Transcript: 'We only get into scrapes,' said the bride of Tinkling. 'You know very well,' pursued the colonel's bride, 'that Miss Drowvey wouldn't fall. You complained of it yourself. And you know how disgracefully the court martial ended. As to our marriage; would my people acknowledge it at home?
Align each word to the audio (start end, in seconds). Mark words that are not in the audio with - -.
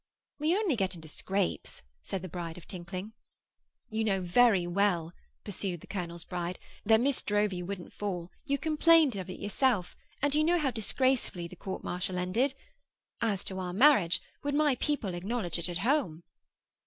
'We 0.39 0.55
only 0.55 0.75
get 0.75 0.95
into 0.95 1.07
scrapes,' 1.07 1.83
said 2.01 2.23
the 2.23 2.27
bride 2.27 2.57
of 2.57 2.67
Tinkling. 2.67 3.13
'You 3.91 4.03
know 4.03 4.19
very 4.21 4.65
well,' 4.65 5.13
pursued 5.43 5.81
the 5.81 5.85
colonel's 5.85 6.23
bride, 6.23 6.57
'that 6.85 7.01
Miss 7.01 7.21
Drowvey 7.21 7.61
wouldn't 7.61 7.93
fall. 7.93 8.31
You 8.43 8.57
complained 8.57 9.15
of 9.15 9.29
it 9.29 9.39
yourself. 9.39 9.95
And 10.23 10.33
you 10.33 10.43
know 10.43 10.57
how 10.57 10.71
disgracefully 10.71 11.47
the 11.47 11.55
court 11.55 11.83
martial 11.83 12.17
ended. 12.17 12.55
As 13.21 13.43
to 13.43 13.59
our 13.59 13.73
marriage; 13.73 14.19
would 14.41 14.55
my 14.55 14.73
people 14.73 15.13
acknowledge 15.13 15.59
it 15.59 15.69
at 15.69 15.77
home? 15.77 16.23